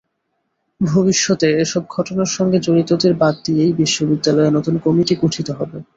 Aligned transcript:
ভবিষ্যতে 0.81 1.47
এসব 1.63 1.83
ঘটনার 1.89 2.29
সঙ্গে 2.37 2.57
জড়িতদের 2.59 3.13
বাদ 3.21 3.35
দিয়েই 3.45 3.77
বিশ্ববিদ্যালয়ে 3.81 4.55
নতুন 4.57 4.75
কমিটি 4.85 5.13
গঠিত 5.23 5.47
হবে। 5.59 5.77